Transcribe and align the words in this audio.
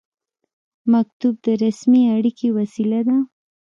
مکتوب 0.93 1.35
د 1.45 1.47
رسمي 1.63 2.03
اړیکې 2.15 2.47
وسیله 2.57 2.99
ده 3.07 3.17